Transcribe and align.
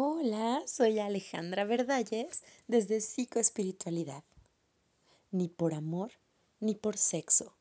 Hola, 0.00 0.62
soy 0.64 1.00
Alejandra 1.00 1.64
Verdalles 1.64 2.44
desde 2.68 3.00
Psicoespiritualidad. 3.00 4.22
Ni 5.32 5.48
por 5.48 5.74
amor 5.74 6.12
ni 6.60 6.76
por 6.76 6.96
sexo. 6.96 7.52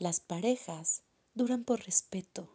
Las 0.00 0.18
parejas 0.18 1.02
duran 1.36 1.62
por 1.62 1.84
respeto. 1.84 2.48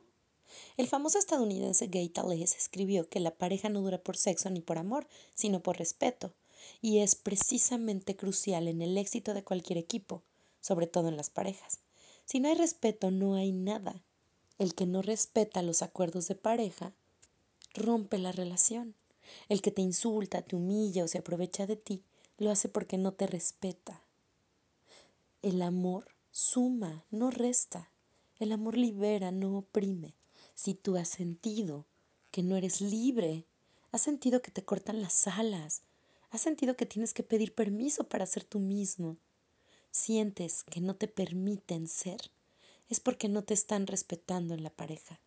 El 0.75 0.89
famoso 0.89 1.17
estadounidense 1.17 1.87
Gay 1.87 2.09
Tales 2.09 2.53
escribió 2.57 3.07
que 3.07 3.21
la 3.21 3.31
pareja 3.31 3.69
no 3.69 3.79
dura 3.79 3.97
por 3.97 4.17
sexo 4.17 4.49
ni 4.49 4.59
por 4.59 4.77
amor, 4.77 5.07
sino 5.35 5.61
por 5.61 5.77
respeto, 5.77 6.33
y 6.81 6.99
es 6.99 7.15
precisamente 7.15 8.17
crucial 8.17 8.67
en 8.67 8.81
el 8.81 8.97
éxito 8.97 9.33
de 9.33 9.45
cualquier 9.45 9.79
equipo, 9.79 10.21
sobre 10.59 10.85
todo 10.85 11.07
en 11.07 11.15
las 11.15 11.29
parejas. 11.29 11.79
Si 12.25 12.41
no 12.41 12.49
hay 12.49 12.55
respeto, 12.55 13.09
no 13.09 13.35
hay 13.35 13.53
nada. 13.53 14.01
El 14.57 14.75
que 14.75 14.85
no 14.85 15.01
respeta 15.01 15.61
los 15.61 15.81
acuerdos 15.81 16.27
de 16.27 16.35
pareja 16.35 16.91
rompe 17.73 18.17
la 18.17 18.33
relación. 18.33 18.98
El 19.47 19.61
que 19.61 19.71
te 19.71 19.81
insulta, 19.81 20.41
te 20.41 20.55
humilla 20.55 21.03
o 21.03 21.07
se 21.07 21.19
aprovecha 21.19 21.65
de 21.65 21.75
ti, 21.75 22.03
lo 22.37 22.51
hace 22.51 22.69
porque 22.69 22.97
no 22.97 23.13
te 23.13 23.27
respeta. 23.27 24.01
El 25.41 25.61
amor 25.61 26.07
suma, 26.31 27.03
no 27.11 27.31
resta. 27.31 27.89
El 28.39 28.51
amor 28.51 28.77
libera, 28.77 29.31
no 29.31 29.57
oprime. 29.57 30.13
Si 30.55 30.73
tú 30.73 30.97
has 30.97 31.09
sentido 31.09 31.85
que 32.31 32.43
no 32.43 32.55
eres 32.55 32.81
libre, 32.81 33.45
has 33.91 34.01
sentido 34.01 34.41
que 34.41 34.51
te 34.51 34.63
cortan 34.63 35.01
las 35.01 35.27
alas, 35.27 35.81
has 36.31 36.41
sentido 36.41 36.75
que 36.75 36.85
tienes 36.85 37.13
que 37.13 37.23
pedir 37.23 37.53
permiso 37.53 38.03
para 38.05 38.25
ser 38.25 38.43
tú 38.43 38.59
mismo, 38.59 39.17
sientes 39.91 40.63
que 40.63 40.81
no 40.81 40.95
te 40.95 41.07
permiten 41.07 41.87
ser, 41.87 42.19
es 42.89 42.99
porque 42.99 43.29
no 43.29 43.43
te 43.43 43.53
están 43.53 43.87
respetando 43.87 44.53
en 44.53 44.63
la 44.63 44.69
pareja. 44.69 45.19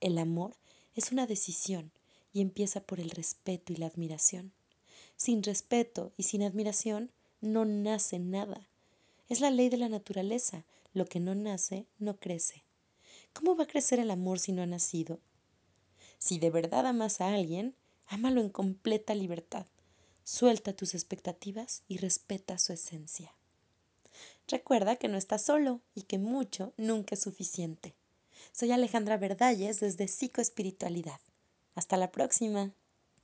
El 0.00 0.18
amor 0.18 0.54
es 0.94 1.12
una 1.12 1.26
decisión 1.26 1.90
y 2.36 2.42
empieza 2.42 2.82
por 2.82 3.00
el 3.00 3.08
respeto 3.08 3.72
y 3.72 3.76
la 3.76 3.86
admiración. 3.86 4.52
Sin 5.16 5.42
respeto 5.42 6.12
y 6.18 6.24
sin 6.24 6.42
admiración 6.42 7.10
no 7.40 7.64
nace 7.64 8.18
nada. 8.18 8.68
Es 9.30 9.40
la 9.40 9.50
ley 9.50 9.70
de 9.70 9.78
la 9.78 9.88
naturaleza. 9.88 10.64
Lo 10.92 11.06
que 11.06 11.18
no 11.18 11.34
nace, 11.34 11.86
no 11.98 12.18
crece. 12.18 12.62
¿Cómo 13.32 13.56
va 13.56 13.64
a 13.64 13.66
crecer 13.66 14.00
el 14.00 14.10
amor 14.10 14.38
si 14.38 14.52
no 14.52 14.60
ha 14.60 14.66
nacido? 14.66 15.18
Si 16.18 16.38
de 16.38 16.50
verdad 16.50 16.86
amas 16.86 17.22
a 17.22 17.32
alguien, 17.32 17.74
ámalo 18.06 18.42
en 18.42 18.50
completa 18.50 19.14
libertad. 19.14 19.64
Suelta 20.22 20.74
tus 20.74 20.92
expectativas 20.92 21.84
y 21.88 21.96
respeta 21.96 22.58
su 22.58 22.74
esencia. 22.74 23.32
Recuerda 24.46 24.96
que 24.96 25.08
no 25.08 25.16
estás 25.16 25.46
solo 25.46 25.80
y 25.94 26.02
que 26.02 26.18
mucho 26.18 26.74
nunca 26.76 27.14
es 27.14 27.22
suficiente. 27.22 27.94
Soy 28.52 28.72
Alejandra 28.72 29.16
Verdalles 29.16 29.80
desde 29.80 30.06
Psicoespiritualidad. 30.06 31.18
Hasta 31.76 31.96
la 31.96 32.10
próxima. 32.10 32.72